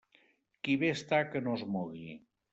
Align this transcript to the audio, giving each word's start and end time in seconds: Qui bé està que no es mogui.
Qui 0.67 0.77
bé 0.85 0.89
està 0.95 1.19
que 1.35 1.43
no 1.49 1.55
es 1.61 1.67
mogui. 1.77 2.11